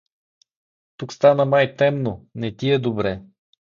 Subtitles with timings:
[0.97, 3.21] Тук стана май темно, не ти е добре.